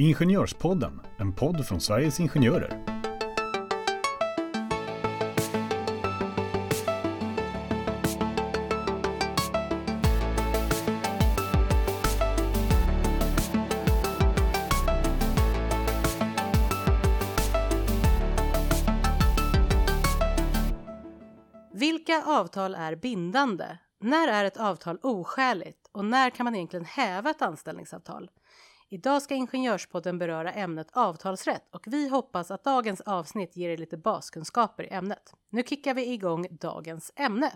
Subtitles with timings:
[0.00, 2.84] Ingenjörspodden, en podd från Sveriges Ingenjörer.
[21.72, 23.78] Vilka avtal är bindande?
[24.00, 25.88] När är ett avtal oskäligt?
[25.92, 28.30] Och när kan man egentligen häva ett anställningsavtal?
[28.90, 33.96] Idag ska Ingenjörspodden beröra ämnet avtalsrätt och vi hoppas att dagens avsnitt ger er lite
[33.96, 35.34] baskunskaper i ämnet.
[35.50, 37.52] Nu kickar vi igång dagens ämne.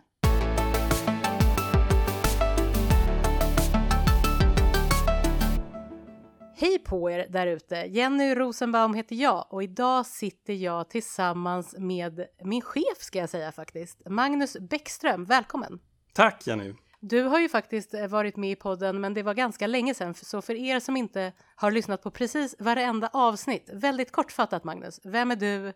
[6.56, 7.76] Hej på er där ute!
[7.76, 13.52] Jenny Rosenbaum heter jag och idag sitter jag tillsammans med min chef ska jag säga
[13.52, 15.24] faktiskt, Magnus Bäckström.
[15.24, 15.80] Välkommen!
[16.12, 16.74] Tack Jenny!
[17.04, 20.14] Du har ju faktiskt eh, varit med i podden, men det var ganska länge sedan.
[20.14, 25.30] Så för er som inte har lyssnat på precis varenda avsnitt, väldigt kortfattat Magnus, vem
[25.30, 25.72] är du?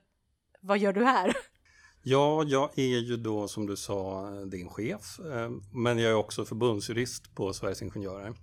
[0.61, 1.37] Vad gör du här?
[2.09, 6.15] Ja, jag är ju då som du sa eh, din chef, eh, men jag är
[6.15, 8.35] också förbundsjurist på Sveriges Ingenjörer.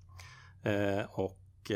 [1.10, 1.72] Och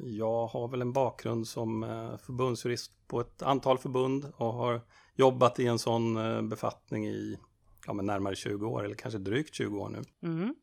[0.00, 1.82] jag har väl en bakgrund som
[2.26, 4.80] förbundsjurist på ett antal förbund och har
[5.14, 6.14] jobbat i en sån
[6.48, 7.38] befattning i
[7.86, 10.02] ja, men närmare 20 år eller kanske drygt 20 år nu.
[10.28, 10.54] Mm.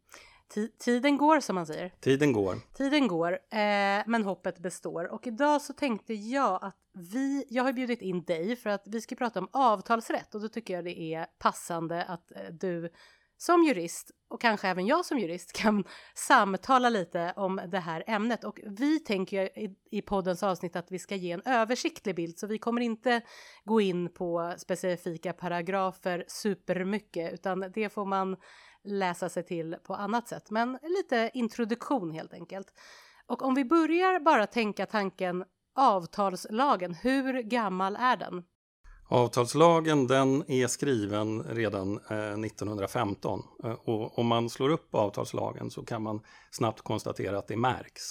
[0.80, 1.90] Tiden går som man säger.
[2.00, 2.56] Tiden går.
[2.74, 5.06] Tiden går, eh, men hoppet består.
[5.14, 9.02] Och idag så tänkte jag att vi, jag har bjudit in dig för att vi
[9.02, 12.90] ska prata om avtalsrätt och då tycker jag det är passande att eh, du
[13.42, 15.84] som jurist och kanske även jag som jurist kan
[16.16, 18.44] samtala lite om det här ämnet.
[18.44, 22.40] Och vi tänker ju i, i poddens avsnitt att vi ska ge en översiktlig bild
[22.40, 23.22] så vi kommer inte
[23.64, 28.38] gå in på specifika paragrafer supermycket utan det får man
[28.84, 30.50] läsa sig till på annat sätt.
[30.50, 32.74] Men lite introduktion helt enkelt.
[33.26, 35.46] Och om vi börjar bara tänka tanken
[35.76, 38.44] avtalslagen, hur gammal är den?
[39.14, 45.86] Avtalslagen den är skriven redan eh, 1915 eh, och om man slår upp avtalslagen så
[45.86, 48.02] kan man snabbt konstatera att det märks.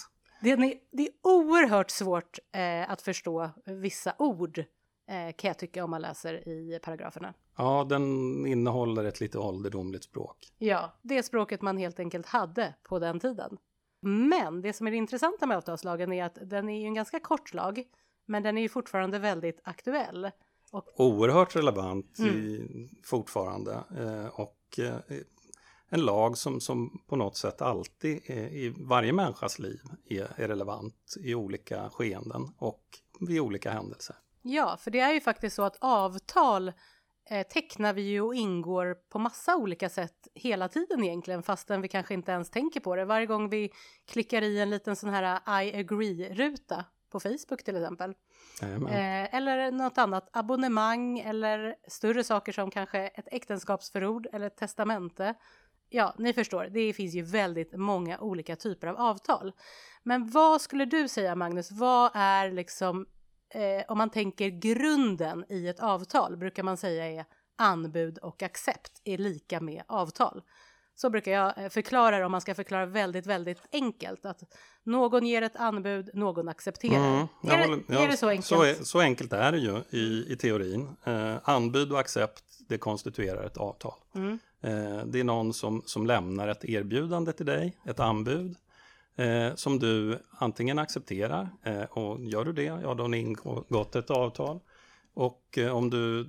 [0.43, 5.84] Det är, det är oerhört svårt eh, att förstå vissa ord eh, kan jag tycka
[5.84, 7.34] om man läser i paragraferna.
[7.56, 10.37] Ja, den innehåller ett lite ålderdomligt språk.
[10.59, 13.59] Ja, det språket man helt enkelt hade på den tiden.
[14.03, 17.21] Men det som är det intressanta med avtalslagen är att den är ju en ganska
[17.21, 17.82] kort lag,
[18.27, 20.31] men den är ju fortfarande väldigt aktuell.
[20.70, 22.34] Och, Oerhört relevant mm.
[22.34, 25.19] i, fortfarande eh, och eh,
[25.88, 30.48] en lag som, som på något sätt alltid är, i varje människas liv är, är
[30.48, 32.84] relevant i olika skeenden och
[33.20, 34.16] vid olika händelser.
[34.42, 36.72] Ja, för det är ju faktiskt så att avtal
[37.31, 41.88] eh, tecknar vi ju och ingår på massa olika sätt hela tiden egentligen fastän vi
[41.88, 43.04] kanske inte ens tänker på det.
[43.04, 43.70] Varje gång vi
[44.06, 48.15] klickar i en liten sån här I agree-ruta på Facebook till exempel.
[48.62, 55.34] Eh, eller något annat abonnemang eller större saker som kanske ett äktenskapsförord eller ett testamente.
[55.88, 59.53] Ja, ni förstår, det finns ju väldigt många olika typer av avtal.
[60.03, 63.06] Men vad skulle du säga Magnus, vad är liksom,
[63.54, 67.25] eh, om man tänker grunden i ett avtal, brukar man säga är
[67.56, 70.43] anbud och accept är lika med avtal.
[70.95, 74.27] Så brukar jag eh, förklara det om man ska förklara väldigt, väldigt enkelt.
[74.27, 74.43] Att
[74.84, 77.15] någon ger ett anbud, någon accepterar.
[77.15, 78.47] Mm, är, håller, ja, är, det så enkelt?
[78.47, 80.97] Så, är, så, enkelt är det ju i, i teorin.
[81.05, 83.99] Eh, anbud och accept, det konstituerar ett avtal.
[84.15, 84.39] Mm.
[84.62, 88.56] Eh, det är någon som, som lämnar ett erbjudande till dig, ett anbud.
[89.17, 93.97] Eh, som du antingen accepterar eh, och gör du det, ja då har ni ingått
[93.97, 94.61] ett avtal.
[95.15, 96.29] Och eh, om du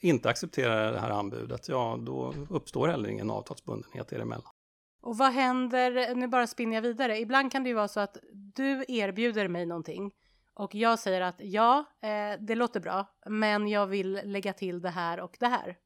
[0.00, 4.52] inte accepterar det här anbudet, ja då uppstår heller ingen avtalsbundenhet er emellan.
[5.00, 8.16] Och vad händer, nu bara spinner jag vidare, ibland kan det ju vara så att
[8.32, 10.12] du erbjuder mig någonting
[10.58, 14.90] och jag säger att ja, eh, det låter bra, men jag vill lägga till det
[14.90, 15.76] här och det här.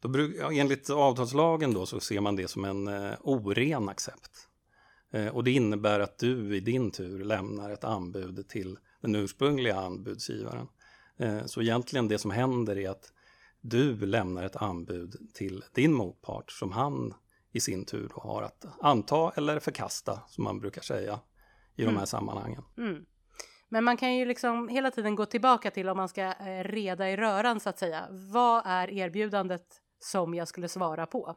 [0.00, 4.48] Då bruk, ja, enligt avtalslagen då så ser man det som en eh, oren accept.
[5.12, 9.76] Eh, och det innebär att du i din tur lämnar ett anbud till den ursprungliga
[9.76, 10.66] anbudsgivaren.
[11.46, 13.12] Så egentligen det som händer är att
[13.68, 17.14] du lämnar ett anbud till din motpart som han
[17.52, 21.20] i sin tur har att anta eller förkasta, som man brukar säga
[21.76, 21.94] i mm.
[21.94, 22.62] de här sammanhangen.
[22.78, 23.06] Mm.
[23.68, 27.10] Men man kan ju liksom hela tiden gå tillbaka till om man ska eh, reda
[27.10, 28.06] i röran så att säga.
[28.10, 29.66] Vad är erbjudandet
[29.98, 31.36] som jag skulle svara på?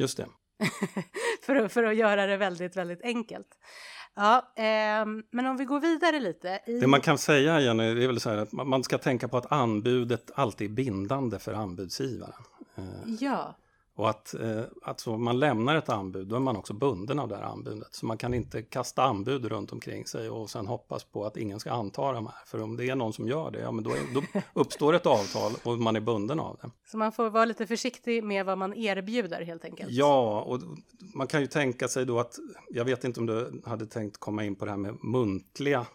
[0.00, 0.28] Just det.
[1.42, 3.58] för, att, för att göra det väldigt, väldigt enkelt.
[4.14, 6.60] Ja, eh, men om vi går vidare lite.
[6.66, 6.80] I...
[6.80, 9.36] Det man kan säga, Jenny, det är väl så här att man ska tänka på
[9.36, 12.42] att anbudet alltid är bindande för anbudsgivaren.
[12.76, 12.84] Eh,
[13.20, 13.54] ja.
[13.98, 17.28] Och att eh, alltså, om man lämnar ett anbud, då är man också bunden av
[17.28, 17.88] det här anbudet.
[17.94, 21.60] Så man kan inte kasta anbud runt omkring sig och sen hoppas på att ingen
[21.60, 22.34] ska anta de här.
[22.46, 25.06] För om det är någon som gör det, ja men då, är, då uppstår ett
[25.06, 26.70] avtal och man är bunden av det.
[26.90, 29.90] Så man får vara lite försiktig med vad man erbjuder helt enkelt?
[29.90, 30.60] Ja, och
[31.14, 34.44] man kan ju tänka sig då att, jag vet inte om du hade tänkt komma
[34.44, 35.86] in på det här med muntliga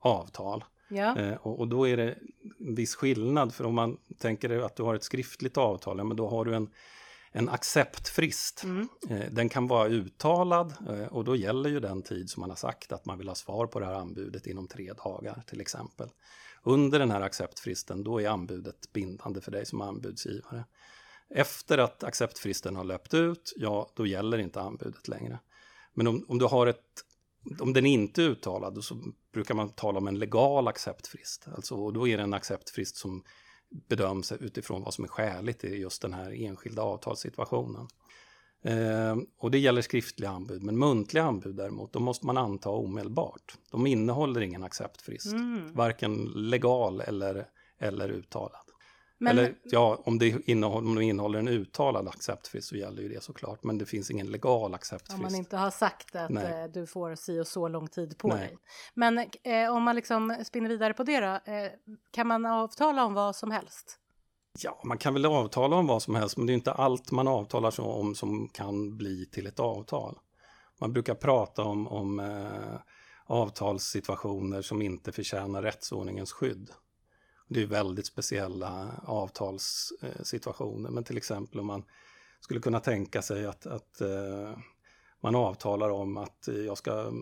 [0.00, 0.64] avtal.
[0.88, 1.18] Ja.
[1.18, 2.18] Eh, och, och, då är det
[2.60, 6.16] en viss skillnad, för om man tänker att du har ett skriftligt avtal, ja, men
[6.16, 6.70] då har du en
[7.32, 8.64] en acceptfrist.
[8.64, 8.88] Mm.
[9.10, 12.56] Eh, den kan vara uttalad eh, och då gäller ju den tid som man har
[12.56, 16.08] sagt att man vill ha svar på det här anbudet inom tre dagar till exempel.
[16.62, 20.64] Under den här acceptfristen då är anbudet bindande för dig som anbudsgivare.
[21.34, 25.38] Efter att acceptfristen har löpt ut, ja då gäller inte anbudet längre.
[25.94, 27.04] Men om, om du har ett
[27.60, 29.02] om den inte är uttalad så
[29.32, 31.48] brukar man tala om en legal acceptfrist.
[31.54, 33.24] Alltså, då är det en acceptfrist som
[33.88, 37.88] bedöms utifrån vad som är skäligt i just den här enskilda avtalssituationen.
[38.62, 43.58] Eh, och det gäller skriftliga anbud, men muntliga anbud däremot, då måste man anta omedelbart.
[43.70, 45.72] De innehåller ingen acceptfrist, mm.
[45.74, 47.46] varken legal eller,
[47.78, 48.67] eller uttalad.
[49.18, 49.38] Men...
[49.38, 53.22] Eller ja, om det, innehåller, om det innehåller en uttalad acceptfrist så gäller ju det
[53.22, 55.14] såklart, men det finns ingen legal acceptfrist.
[55.14, 56.62] Om man inte har sagt att Nej.
[56.62, 58.38] Eh, du får si och så lång tid på Nej.
[58.38, 58.58] dig.
[58.94, 61.70] Men eh, om man liksom spinner vidare på det då, eh,
[62.10, 63.98] kan man avtala om vad som helst?
[64.62, 67.28] Ja, man kan väl avtala om vad som helst, men det är inte allt man
[67.28, 70.18] avtalar om som kan bli till ett avtal.
[70.80, 72.80] Man brukar prata om, om eh,
[73.26, 76.70] avtalssituationer som inte förtjänar rättsordningens skydd.
[77.48, 81.84] Det är väldigt speciella avtalssituationer, men till exempel om man
[82.40, 84.58] skulle kunna tänka sig att, att eh,
[85.20, 87.12] man avtalar om att jag ska,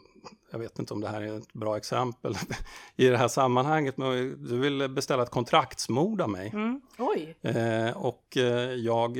[0.50, 2.34] jag vet inte om det här är ett bra exempel
[2.96, 4.08] i det här sammanhanget, men
[4.48, 6.50] du vill beställa ett kontraktsmord av mig.
[6.52, 6.80] Mm.
[6.98, 7.36] Oj!
[7.42, 9.18] Eh, och eh, jag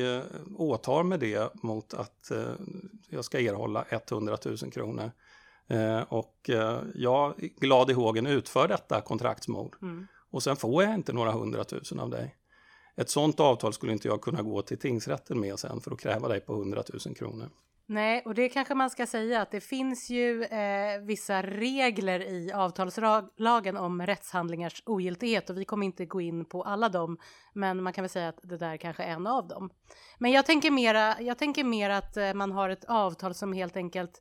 [0.56, 2.32] åtar med det mot att
[3.08, 5.10] jag ska erhålla 100 000 kronor.
[6.08, 6.50] och
[6.94, 9.76] jag, glad i hågen, utför detta kontraktsmord.
[9.82, 12.36] Mm och sen får jag inte några hundratusen av dig.
[12.96, 16.28] Ett sånt avtal skulle inte jag kunna gå till tingsrätten med sen för att kräva
[16.28, 17.50] dig på hundratusen kronor.
[17.88, 22.52] Nej, och det kanske man ska säga att det finns ju eh, vissa regler i
[22.52, 27.18] avtalslagen om rättshandlingars ogiltighet och vi kommer inte gå in på alla dem,
[27.52, 29.70] men man kan väl säga att det där kanske är en av dem.
[30.18, 33.76] Men jag tänker mera, jag tänker mer att eh, man har ett avtal som helt
[33.76, 34.20] enkelt,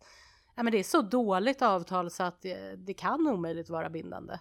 [0.56, 4.34] ja men det är så dåligt avtal så att eh, det kan omöjligt vara bindande.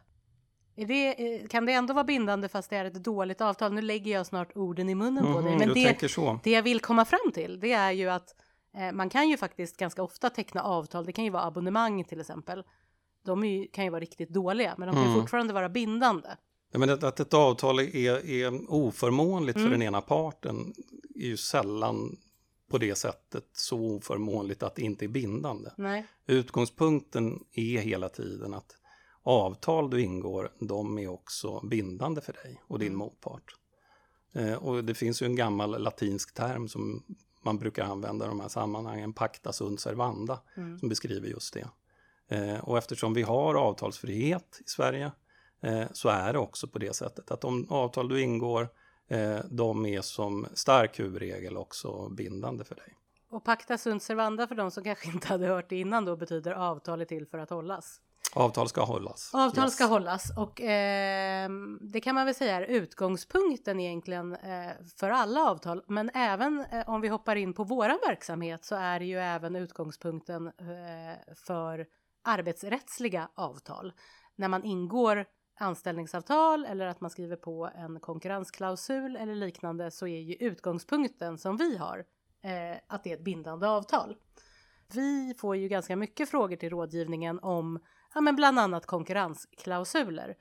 [0.76, 3.72] Det, eh, kan det ändå vara bindande fast det är ett dåligt avtal?
[3.72, 5.50] Nu lägger jag snart orden i munnen på dig.
[5.50, 5.98] Mhm, men det,
[6.42, 8.34] det jag vill komma fram till det är ju att
[8.76, 11.06] eh, man kan ju faktiskt ganska ofta teckna avtal.
[11.06, 12.62] Det kan ju vara abonnemang till exempel.
[13.24, 15.20] De ju, kan ju vara riktigt dåliga men de kan mm.
[15.20, 16.28] fortfarande vara bindande.
[16.72, 19.68] Ja, men att, att ett avtal är, är oförmånligt mm.
[19.68, 20.74] för den ena parten
[21.14, 22.16] är ju sällan
[22.70, 25.70] på det sättet så oförmånligt att det inte är bindande.
[25.76, 26.06] Nej.
[26.26, 28.76] Utgångspunkten är hela tiden att
[29.24, 32.98] avtal du ingår, de är också bindande för dig och din mm.
[32.98, 33.56] motpart.
[34.32, 37.04] Eh, och det finns ju en gammal latinsk term som
[37.42, 40.78] man brukar använda i de här sammanhangen, pacta sunt servanda, mm.
[40.78, 41.68] som beskriver just det.
[42.28, 45.12] Eh, och eftersom vi har avtalsfrihet i Sverige
[45.60, 48.68] eh, så är det också på det sättet att de avtal du ingår,
[49.08, 52.96] eh, de är som stark huvudregel också bindande för dig.
[53.28, 56.52] Och pacta sunt servanda för de som kanske inte hade hört det innan då betyder
[56.52, 58.00] avtalet till för att hållas.
[58.34, 59.30] Avtal ska hållas.
[59.34, 59.74] Avtal yes.
[59.74, 65.50] ska hållas och eh, det kan man väl säga är utgångspunkten egentligen eh, för alla
[65.50, 65.82] avtal.
[65.86, 69.56] Men även eh, om vi hoppar in på våran verksamhet så är det ju även
[69.56, 71.86] utgångspunkten eh, för
[72.24, 73.92] arbetsrättsliga avtal.
[74.36, 75.26] När man ingår
[75.60, 81.56] anställningsavtal eller att man skriver på en konkurrensklausul eller liknande så är ju utgångspunkten som
[81.56, 82.04] vi har
[82.42, 84.16] eh, att det är ett bindande avtal.
[84.94, 87.78] Vi får ju ganska mycket frågor till rådgivningen om
[88.14, 90.36] ja, men bland annat konkurrensklausuler.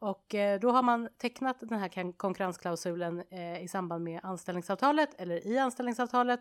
[0.00, 5.46] Och eh, då har man tecknat den här konkurrensklausulen eh, i samband med anställningsavtalet eller
[5.46, 6.40] i anställningsavtalet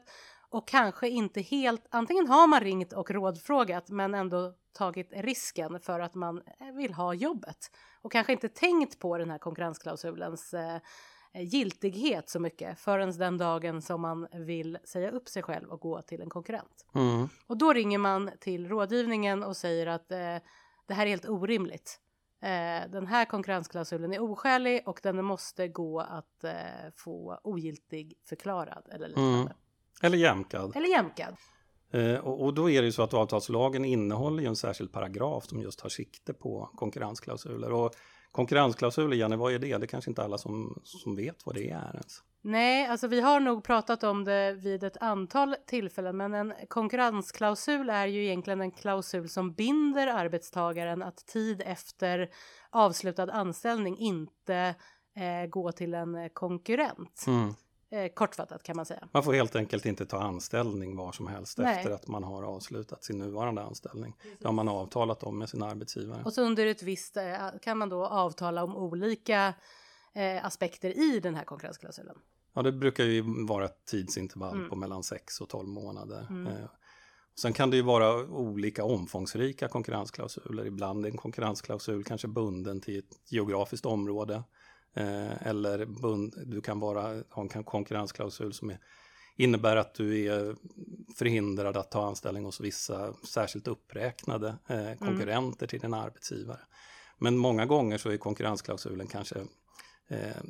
[0.49, 5.99] och kanske inte helt, antingen har man ringt och rådfrågat men ändå tagit risken för
[5.99, 10.53] att man eh, vill ha jobbet och kanske inte tänkt på den här konkurrensklausulens
[11.33, 16.01] giltighet så mycket förrän den dagen som man vill säga upp sig själv och gå
[16.01, 16.85] till en konkurrent.
[16.95, 17.29] Mm.
[17.47, 20.11] Och då ringer man till rådgivningen och säger att
[20.87, 21.99] det här är helt orimligt.
[22.41, 26.51] Eh, den här konkurrensklausulen är oskälig och den måste gå att eh,
[26.95, 29.39] få ogiltig förklarad eller liknande.
[29.39, 29.53] Mm.
[30.01, 30.75] Eller jämkad.
[30.75, 31.35] Eller jämkad.
[31.91, 35.45] Eh, och, och, då är det ju så att avtalslagen innehåller ju en särskild paragraf
[35.45, 37.71] som just har sikte på konkurrensklausuler.
[37.71, 37.95] Och
[38.31, 39.77] konkurrensklausuler, Janne, vad är det?
[39.77, 42.23] Det är kanske inte alla som, som vet vad det är ens.
[42.41, 47.89] Nej, alltså vi har nog pratat om det vid ett antal tillfällen, men en konkurrensklausul
[47.89, 52.29] är ju egentligen en klausul som binder arbetstagaren att tid efter
[52.69, 54.75] avslutad anställning inte
[55.15, 57.25] eh, gå till en konkurrent.
[57.27, 57.53] Mm.
[57.89, 59.07] Eh, kortfattat kan man säga.
[59.11, 61.77] Man får helt enkelt inte ta anställning var som helst Nej.
[61.77, 64.15] efter att man har avslutat sin nuvarande anställning.
[64.39, 66.23] Det har man avtalat om med sin arbetsgivare.
[66.23, 67.23] Och så under ett visst eh,
[67.61, 69.53] kan man då avtala om olika
[70.17, 72.15] eh, aspekter i den här konkurrensklausulen.
[72.53, 74.69] Ja, det brukar ju vara ett tidsintervall Mm.
[74.69, 76.27] på mellan 6 och 12 månader.
[76.29, 76.47] Mm.
[76.47, 76.69] Eh,
[77.41, 80.65] Sen kan det ju vara olika omfångsrika konkurrensklausuler.
[80.65, 84.43] Ibland är en konkurrensklausul kanske bunden till ett geografiskt område.
[84.93, 88.79] Eh, eller bund, du kan vara, ha en konkurrensklausul som är,
[89.35, 90.55] innebär att du är
[91.17, 96.59] förhindrad att ta anställning hos vissa särskilt uppräknade eh, konkurrenter till din arbetsgivare.
[97.17, 99.35] Men många gånger så är konkurrensklausulen kanske
[100.07, 100.41] eh,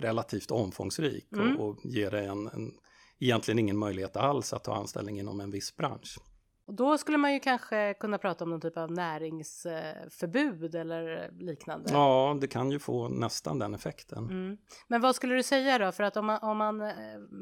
[0.00, 1.56] relativt omfångsrik Mm.
[1.56, 2.74] och, och ger dig en, en,
[3.18, 6.18] egentligen ingen möjlighet alls att ta anställning inom en viss bransch.
[6.66, 11.90] Och då skulle man ju kanske kunna prata om någon typ av näringsförbud eller liknande.
[11.92, 14.24] Ja, det kan ju få nästan den effekten.
[14.24, 14.56] Mm.
[14.88, 16.94] Men vad skulle du säga då för att om man, om man eh,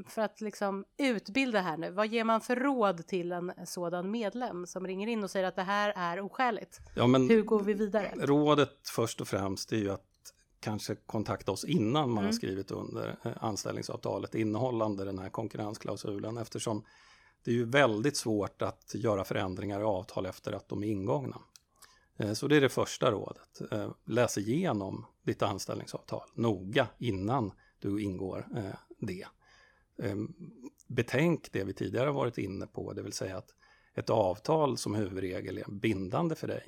[0.09, 4.67] för att liksom utbilda här nu, vad ger man för råd till en sådan medlem
[4.67, 6.81] som ringer in och säger att det här är oskäligt?
[6.97, 8.13] Ja, men Hur går vi vidare?
[8.17, 10.05] rådet först och främst är ju att
[10.65, 12.25] kanske kontakta oss innan man Mm.
[12.25, 16.85] har skrivit under eh, anställningsavtalet innehållande den här konkurrensklausulen eftersom
[17.45, 21.39] det är ju väldigt svårt att göra förändringar i avtal efter att de är ingångna.
[22.19, 23.61] Eh, Så det är det första rådet.
[23.73, 28.47] Eh, Läs igenom ditt anställningsavtal noga innan du ingår
[28.99, 29.27] det.
[30.03, 30.17] Eh,
[30.89, 33.51] Betänk det vi tidigare varit inne på, det vill säga att
[33.95, 36.67] ett avtal som huvudregel är bindande för dig.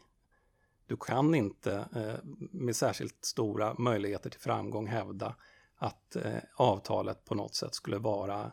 [0.86, 5.34] Du kan inte eh, med särskilt stora möjligheter till framgång hävda
[5.76, 8.52] att eh, avtalet på något sätt skulle vara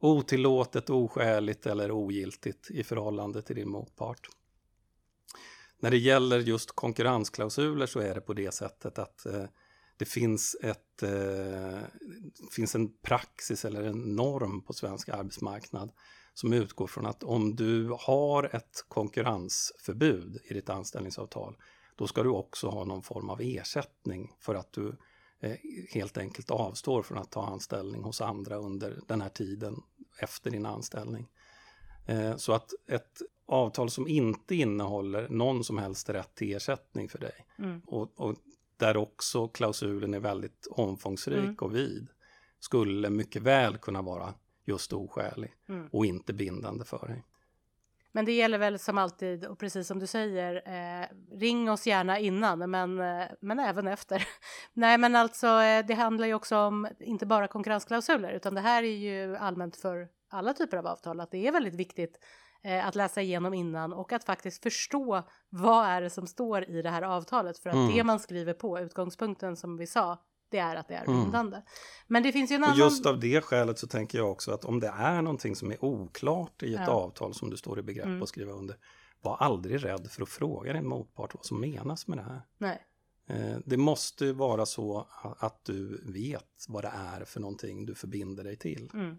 [0.00, 4.28] otillåtet, oskäligt eller ogiltigt i förhållande till din motpart.
[5.78, 9.44] När det gäller just konkurrensklausuler så är det på det sättet att eh,
[9.96, 11.80] det finns, ett, eh,
[12.50, 15.92] finns en praxis eller en norm på svensk arbetsmarknad
[16.40, 21.56] som utgår från att om du har ett konkurrensförbud i ditt anställningsavtal
[21.96, 24.96] då ska du också ha någon form av ersättning för att du
[25.40, 25.56] eh,
[25.94, 29.76] helt enkelt avstår från att ta anställning hos andra under den här tiden
[30.18, 31.28] efter din anställning.
[32.06, 37.18] Eh, så att ett avtal som inte innehåller någon som helst rätt till ersättning för
[37.18, 37.82] dig Mm.
[37.86, 38.36] och, och
[38.76, 41.56] där också klausulen är väldigt omfångsrik Mm.
[41.60, 42.08] och vid
[42.60, 45.88] skulle mycket väl kunna vara just oskälig Mm.
[45.92, 47.24] och inte bindande för dig.
[48.12, 50.54] Men det gäller väl som alltid och precis som du säger,
[51.00, 51.06] eh,
[51.38, 54.28] ring oss gärna innan men, eh, men även efter.
[54.72, 58.82] Nej men alltså eh, det handlar ju också om inte bara konkurrensklausuler utan det här
[58.82, 62.18] är ju allmänt för alla typer av avtal att det är väldigt viktigt
[62.62, 66.82] eh, att läsa igenom innan och att faktiskt förstå vad är det som står i
[66.82, 67.94] det här avtalet för att Mm.
[67.94, 70.18] det man skriver på, utgångspunkten som vi sa,
[70.50, 71.22] det är att det är Mm.
[71.22, 71.62] bindande.
[72.06, 72.78] Men det finns ju en Och annan...
[72.78, 75.84] just av det skälet så tänker jag också att om det är någonting som är
[75.84, 76.92] oklart i ett Ja.
[76.92, 78.22] avtal som du står i begrepp Mm.
[78.22, 78.76] att skriva under,
[79.22, 82.40] var aldrig rädd för att fråga din motpart vad som menas med det här.
[82.58, 82.86] Nej.
[83.26, 85.06] Eh, Det måste ju vara så
[85.38, 88.90] att du vet vad det är för någonting du förbinder dig till.
[88.94, 89.18] Mm.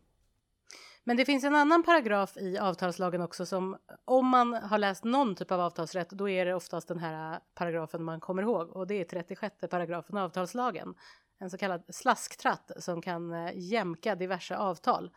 [1.03, 5.35] Men det finns en annan paragraf i avtalslagen också som om man har läst någon
[5.35, 8.95] typ av avtalsrätt då är det oftast den här paragrafen man kommer ihåg och det
[8.95, 10.93] är 36 paragrafen i avtalslagen.
[11.41, 15.11] En så kallad slasktratt som kan eh, jämka diverse avtal.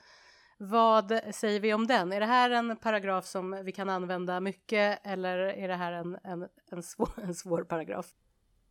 [0.58, 2.12] Vad säger vi om den?
[2.12, 6.18] Är det här en paragraf som vi kan använda mycket eller är det här en,
[6.24, 8.06] en, en, svår, en svår paragraf?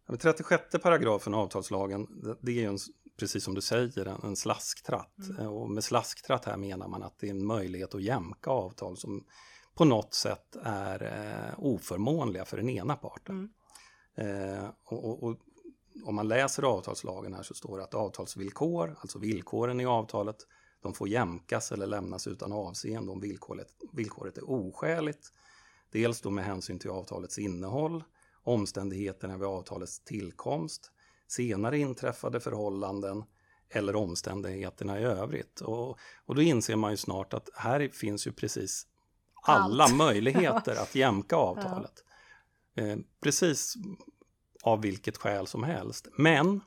[0.05, 2.07] Ja, men 36 paragrafen avtalslagen,
[2.41, 2.77] det- är ju en,
[3.19, 5.17] precis som du säger en, slasktratt.
[5.29, 5.39] Mm.
[5.41, 8.97] Eh, Och med slasktratt här menar man att det är en möjlighet att jämka avtal
[8.97, 9.23] som
[9.75, 13.49] på något sätt är eh, oförmånliga för den ena parten.
[14.17, 15.37] Eh, och, och, och
[16.03, 20.37] om man läser avtalslagen här så står det att avtalsvillkor, alltså villkoren i avtalet,
[20.81, 25.33] de får jämkas eller lämnas utan avseende om villkoret, villkoret är oskäligt.
[25.91, 28.03] Dels då med hänsyn till avtalets innehåll,
[28.43, 30.91] omständigheterna vid avtalets tillkomst,
[31.27, 33.23] senare inträffade förhållanden
[33.69, 35.61] eller omständigheterna i övrigt.
[35.61, 38.87] Och, och då inser man ju snart att här finns ju precis
[39.43, 39.95] alla Allt.
[39.95, 42.03] möjligheter att jämka avtalet.
[42.75, 43.75] Eh, precis
[44.63, 46.07] av vilket skäl som helst.
[46.17, 46.61] Men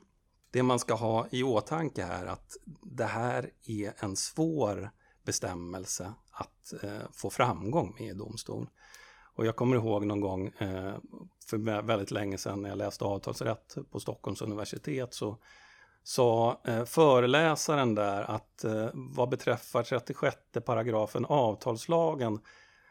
[0.51, 4.89] det man ska ha i åtanke här att det här är en svår
[5.25, 8.69] bestämmelse att eh, få framgång med i domstol.
[9.35, 10.95] Och jag kommer ihåg någon gång eh,
[11.49, 15.37] för väldigt länge sedan när jag läste avtalsrätt på Stockholms universitet så,
[16.07, 22.39] sa eh, föreläsaren där att eh, vad beträffar 36 paragrafen avtalslagen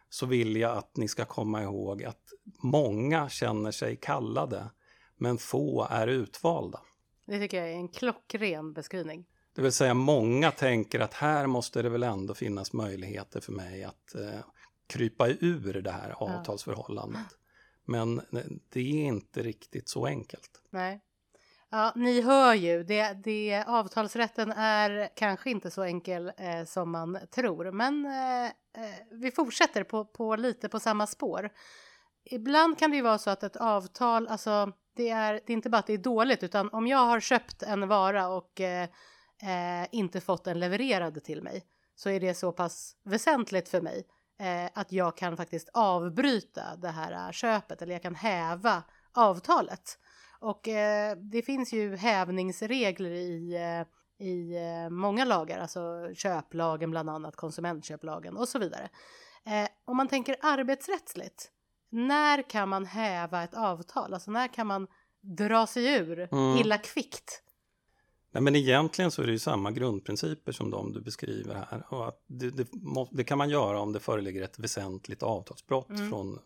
[0.08, 2.22] så vill jag att ni ska komma ihåg att
[2.62, 4.70] många känner sig kallade
[5.16, 6.80] men få är utvalda.
[7.26, 9.26] Det tycker jag är en klockren beskrivning.
[9.54, 13.84] Det vill säga många tänker att här måste det väl ändå finnas möjligheter för mig
[13.84, 14.40] att eh,
[14.86, 17.26] krypa ur det här avtalsförhållandet.
[17.30, 17.36] Ja.
[17.84, 20.62] Men eh, det är inte riktigt så enkelt.
[20.70, 21.00] Nej.
[21.70, 27.18] Ja, ni hör ju, det, det, avtalsrätten är kanske inte så enkel eh, som man
[27.30, 31.50] tror, men eh, eh, vi fortsätter på, på, lite på samma spår.
[32.24, 35.70] Ibland kan det ju vara så att ett avtal, alltså det är, det är inte
[35.70, 38.88] bara att det är dåligt, utan om jag har köpt en vara och eh,
[39.42, 41.62] eh inte fått den levererad till mig,
[41.94, 44.06] så är det så pass väsentligt för mig
[44.40, 49.98] eh, att jag kan faktiskt avbryta det här eh, köpet, eller jag kan häva avtalet.
[50.40, 57.10] Och eh, det finns ju hävningsregler i, eh, i eh, många lagar, alltså köplagen bland
[57.10, 58.88] annat, konsumentköplagen och så vidare.
[59.46, 61.50] Eh, om man tänker arbetsrättsligt,
[61.90, 64.14] när kan man häva ett avtal?
[64.14, 64.86] Alltså när kan man
[65.20, 66.58] dra sig ur mm.
[66.58, 67.42] illa kvickt?
[68.36, 71.86] Nej, men egentligen så är det ju samma grundprinciper som de du beskriver här.
[71.88, 72.66] Och att det, det,
[73.10, 76.10] det kan man göra om det föreligger ett väsentligt avtalsbrott mm.
[76.10, 76.38] från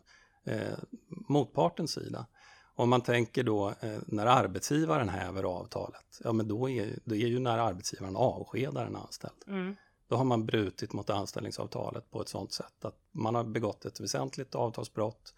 [0.44, 0.78] eh,
[1.08, 2.26] motpartens sida.
[2.74, 7.28] Om man tänker då eh, när arbetsgivaren häver avtalet, ja men då är det är
[7.28, 9.44] ju när arbetsgivaren avskedar en anställd.
[9.46, 9.76] Mm.
[10.10, 14.00] Då har man brutit mot anställningsavtalet på ett sådant sätt att man har begått ett
[14.00, 15.34] väsentligt avtalsbrott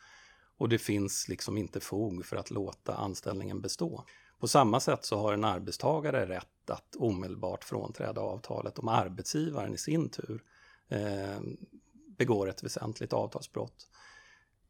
[0.56, 4.04] och det finns liksom inte fog för att låta anställningen bestå.
[4.38, 9.78] På samma sätt så har en arbetstagare rätt att omedelbart frånträda avtalet om arbetsgivaren i
[9.78, 10.42] sin tur
[10.88, 11.40] eh,
[12.18, 13.88] begår ett väsentligt avtalsbrott.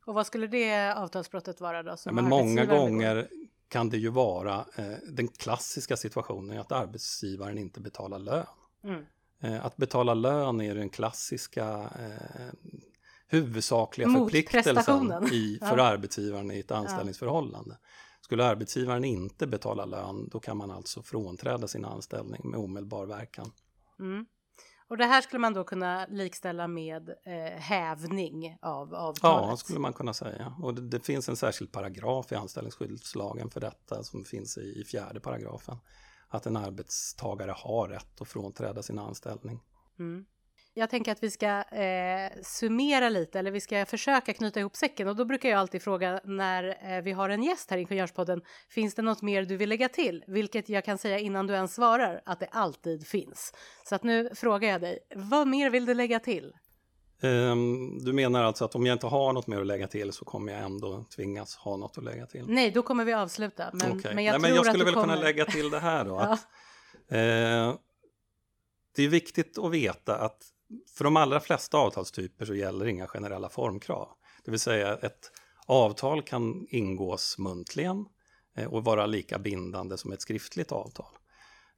[0.07, 1.97] Och vad skulle det avtalsbrottet vara då?
[2.05, 3.29] Ja, men många gånger
[3.69, 8.47] kan det ju vara eh, den klassiska situationen att arbetsgivaren inte betalar lön.
[8.85, 9.05] Mm.
[9.43, 12.73] Eh, att betala lön är den klassiska eh,
[13.29, 15.85] huvudsakliga förpliktelsen i, för ja.
[15.85, 17.77] arbetsgivaren i ett anställningsförhållande.
[18.21, 23.53] Skulle arbetsgivaren inte betala lön, då kan man alltså frånträda sin anställning med omedelbar verkan.
[23.99, 24.27] Mm.
[24.89, 29.51] Och det här skulle man då kunna likställa med eh, hävning av avtalet?
[29.51, 30.55] Ja, skulle man kunna säga.
[30.63, 34.85] Och det, det, finns en särskild paragraf i anställningsskyddslagen för detta som finns i, i
[34.85, 35.77] fjärde paragrafen.
[36.33, 39.61] Att en arbetstagare har rätt att frånträda sin anställning.
[39.99, 40.25] Mm.
[40.75, 45.09] Jag tänker att vi ska eh, summera lite, eller vi ska försöka knyta ihop säcken.
[45.09, 48.43] Och då brukar jag alltid fråga när eh, vi har en gäst här i Ingenjörspodden,
[48.69, 50.25] finns det något mer du vill lägga till?
[50.27, 53.55] Vilket jag kan säga innan du ens svarar, att det alltid finns.
[53.85, 56.53] Så att nu frågar jag dig, vad mer vill du lägga till?
[57.25, 60.25] Um, du menar alltså att om jag inte har något mer att lägga till så
[60.25, 62.45] kommer jag ändå tvingas ha något att lägga till?
[62.49, 63.71] Nej, då kommer vi avsluta.
[63.73, 64.15] Men, okay.
[64.15, 65.07] men jag, Nej, men jag skulle väl kommer...
[65.07, 66.11] kunna lägga till det här då.
[66.21, 66.33] ja.
[66.33, 66.41] att,
[67.09, 67.79] eh,
[68.97, 70.43] det är viktigt att veta att
[70.97, 74.09] för de allra flesta avtalstyper så gäller inga generella formkrav.
[74.45, 75.31] Det vill säga ett
[75.67, 78.07] avtal kan ingås muntligen
[78.57, 81.15] eh, och vara lika bindande som ett skriftligt avtal.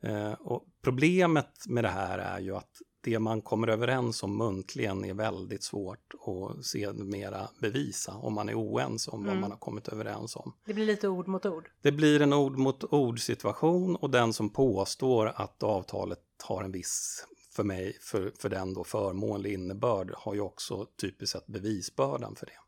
[0.02, 5.04] Eh, och problemet med det här är ju att det man kommer överens om muntligen
[5.04, 9.30] är väldigt svårt att se mera bevisa om man är oense om mm.
[9.30, 10.52] vad man har kommit överens om.
[10.64, 11.70] Det blir lite ord mot ord.
[11.82, 16.72] Det blir en ord mot ord situation och den som påstår att avtalet har en
[16.72, 22.36] viss för mig, för, för den då förmånlig innebörd, har ju också typiskt sett bevisbördan
[22.36, 22.58] för det.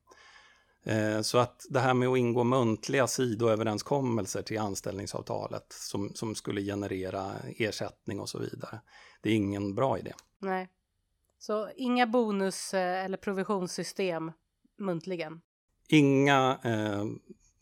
[0.86, 6.60] Eh, så att det här med att ingå muntliga sidoöverenskommelser till anställningsavtalet som, som skulle
[6.60, 8.80] generera ersättning och så vidare,
[9.26, 10.12] det är ingen bra idé.
[10.38, 10.68] Nej.
[11.38, 14.32] Så inga bonus eh, eller provisionssystem
[14.78, 15.40] muntligen?
[15.88, 17.04] Inga eh,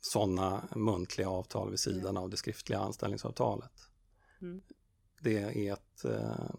[0.01, 2.23] sådana muntliga avtal vid sidan mm.
[2.23, 3.73] av det skriftliga anställningsavtalet.
[4.43, 4.63] Mm.
[5.21, 6.51] Det är ett eh,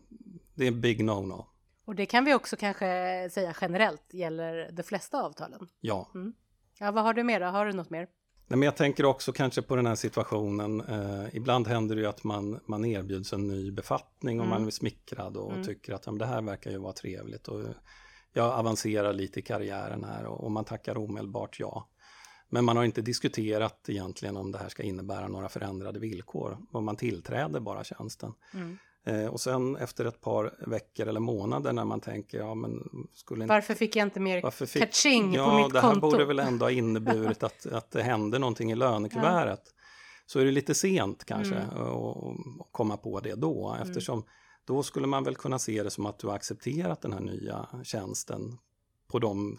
[0.55, 1.45] det är en big no-no.
[1.85, 5.67] Och det kan vi också kanske säga generellt gäller de flesta avtalen.
[5.79, 6.11] Ja.
[6.15, 6.33] Mm.
[6.79, 7.45] Ja, vad har du mer då?
[7.45, 8.07] Har du något mer?
[8.47, 10.81] Nej, men jag tänker också kanske på den här situationen.
[10.81, 14.59] Eh, ibland händer det ju att man, man erbjuds en ny befattning och mm.
[14.59, 15.63] man är smickrad och, mm.
[15.63, 17.47] tycker att ja, det här verkar ju vara trevligt.
[17.47, 17.63] Och
[18.33, 21.89] jag avancerar lite i karriären här och, och man tackar omedelbart ja.
[22.49, 26.57] Men man har inte diskuterat egentligen om det här ska innebära några förändrade villkor.
[26.71, 28.33] Och man tillträder bara tjänsten.
[28.53, 28.77] Mm.
[29.07, 33.43] Eh, och sen efter ett par veckor eller månader när man tänker, ja men skulle
[33.43, 33.53] inte...
[33.53, 35.77] Varför fick jag inte mer varför fick, catching ja, på mitt konto?
[35.77, 39.61] Ja, det här borde väl ändå ha inneburit att, att det hände någonting i lönekuvertet.
[39.65, 39.71] Ja.
[40.25, 41.79] Så är det lite sent kanske mm.
[41.79, 43.87] att komma på det då, mm.
[43.87, 44.29] eftersom mm.
[44.65, 47.67] då skulle man väl kunna se det som att du har accepterat den här nya
[47.83, 48.57] tjänsten
[49.07, 49.57] på de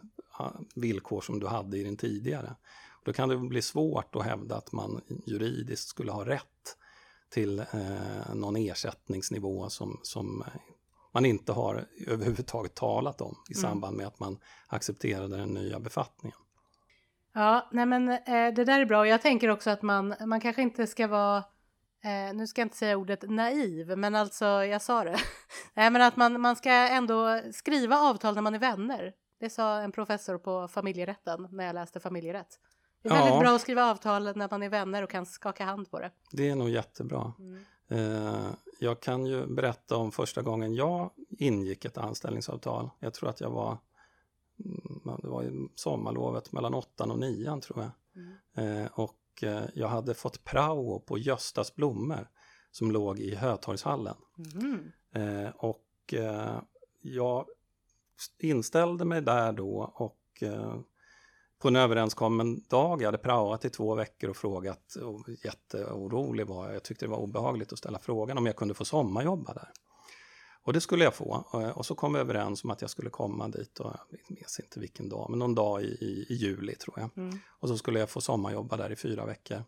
[0.75, 2.57] villkor som du hade i den tidigare.
[3.05, 6.77] Då kan det bli svårt att hävda att man juridiskt skulle ha rätt
[7.37, 10.45] till eh, någon ersättningsnivå som, som
[11.15, 13.63] man inte har överhuvudtaget talat om i mm.
[13.63, 16.39] samband med att man accepterade den nya befattningen.
[17.35, 19.07] Ja, nej men eh, det där är bra.
[19.07, 21.45] Jag tänker också att man, man kanske inte ska vara
[22.05, 25.17] Eh, nu ska jag inte säga ordet naiv, men alltså jag sa det.
[25.75, 29.13] Nej, men att man, man ska ändå skriva avtal när man är vänner.
[29.41, 32.59] Det sa en professor på familjerätten när jag läste familjerätt.
[33.03, 33.25] Det är ja.
[33.25, 36.11] väldigt bra att skriva avtal när man är vänner och kan skaka hand på det.
[36.33, 37.33] Det är nog jättebra.
[37.39, 37.65] Mm.
[37.89, 42.91] Eh, jag kan ju berätta om första gången jag ingick ett anställningsavtal.
[43.01, 43.79] Jag tror att jag var,
[44.65, 47.91] mm, det var i sommarlovet mellan åttan och nian tror jag.
[48.55, 48.85] Mm.
[48.85, 52.29] Eh, och Eh, jag hade fått prao på Göstas blommor
[52.71, 54.17] som låg i Hötorgshallen.
[54.55, 54.93] Mm.
[55.13, 56.15] Eh, och
[57.01, 57.47] jag
[58.39, 60.43] inställde mig där då och
[61.59, 66.67] på en överenskommen dag, jag hade praoat i två veckor och frågat, och jätteorolig var
[66.67, 69.71] jag, jag tyckte det var obehagligt att ställa frågan om jag kunde få sommarjobba där.
[70.63, 71.45] Och det skulle jag få.
[71.75, 74.81] Och så kom vi överens om att jag skulle komma dit, och jag minns inte
[74.81, 77.11] vilken dag, men någon dag i, i, i juli tror jag.
[77.17, 77.39] Mm.
[77.61, 79.65] Och så skulle jag få sommarjobba där i fyra veckor.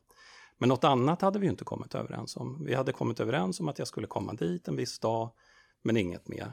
[0.58, 2.64] Men något annat hade vi inte kommit överens om.
[2.64, 5.30] Vi hade kommit överens om att jag skulle komma dit en viss dag,
[5.82, 6.52] men inget mer.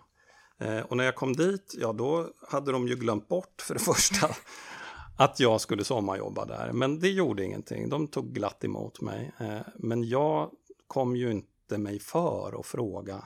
[0.57, 3.79] Eh, och när jag kom dit, ja då hade de ju glömt bort för det
[3.79, 4.27] första
[5.17, 6.71] att jag skulle sommarjobba där.
[6.71, 9.33] Men det gjorde ingenting, de tog glatt emot mig.
[9.39, 10.51] Eh, men jag
[10.87, 13.25] kom ju inte mig för att fråga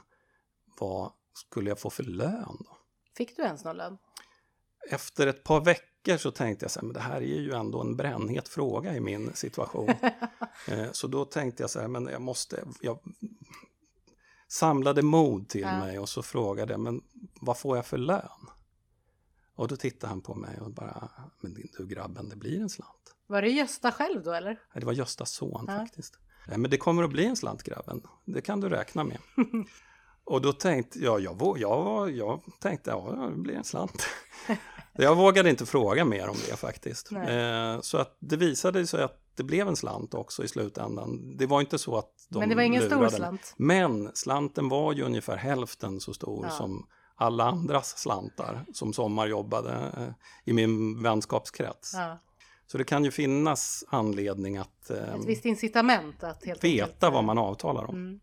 [0.80, 2.58] vad skulle jag få för lön?
[2.60, 2.78] Då?
[3.18, 3.98] Fick du ens någon lön?
[4.90, 7.82] Efter ett par veckor så tänkte jag så här, men det här är ju ändå
[7.82, 9.90] en brännhet fråga i min situation.
[10.68, 13.00] Eh, så då tänkte jag så här, men jag måste, jag
[14.48, 15.80] samlade mod till ja.
[15.80, 17.02] mig och så frågade jag, men
[17.42, 18.50] vad får jag för lön?
[19.60, 21.10] Och då tittade han på mig och bara,
[21.42, 23.16] men du grabben, det blir en slant.
[23.28, 24.60] Var det Gösta själv då eller?
[24.74, 25.78] Det var Göstas son ja.
[25.78, 26.20] faktiskt.
[26.48, 29.18] Men det kommer att bli en slant grabben, det kan du räkna med.
[30.24, 34.06] Och då tänkte jag, jag, jag, jag tänkte, ja, det blir en slant.
[34.94, 37.12] jag vågade inte fråga mer om det faktiskt.
[37.12, 41.38] Eh, så att det visade sig att det blev en slant också i slutändan.
[41.38, 43.54] Det var inte så att de Men det var ingen stor slant?
[43.58, 46.52] Men slanten var ju ungefär hälften så stor ja.
[46.52, 46.88] som
[47.20, 50.14] alla andras slantar som sommarjobbade eh,
[50.46, 51.94] i min vänskapskrets.
[51.94, 52.20] Ja.
[52.68, 54.90] Så det kan ju finnas anledning att...
[54.90, 57.96] Eh, Ett visst incitament att helt veta enkelt, vad man avtalar om.
[57.96, 58.20] Mm.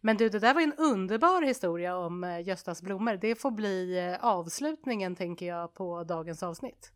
[0.00, 3.18] Men du, det där var en underbar historia om eh, Göstas blommor.
[3.20, 6.92] Det får bli eh, avslutningen, tänker jag, på dagens avsnitt.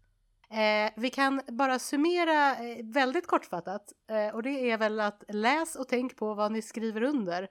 [0.51, 5.77] Eh, vi kan bara summera eh, väldigt kortfattat eh, och det är väl att läs
[5.77, 7.49] och tänk på vad ni skriver under.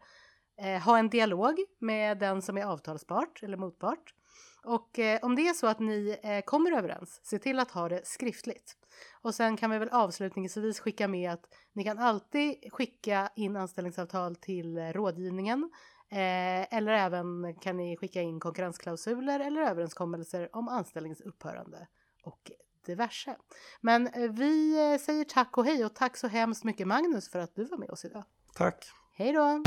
[0.57, 4.13] Eh, ha en dialog med den som är avtalspart eller motpart.
[4.63, 8.77] Och om det är så att ni kommer överens, se till att ha det skriftligt.
[9.21, 14.35] Och sen kan vi väl avslutningsvis skicka med att ni kan alltid skicka in anställningsavtal
[14.35, 15.69] till rådgivningen
[16.11, 21.87] eh, eller även kan ni skicka in konkurrensklausuler eller överenskommelser om anställningsupphörande
[22.23, 22.51] och
[22.85, 23.35] diverse.
[23.81, 27.39] Men eh, vi eh, säger tack och hej och tack så hemskt mycket Magnus för
[27.39, 28.23] att du var med oss idag.
[28.53, 28.85] Tack.
[29.13, 29.63] Hej då!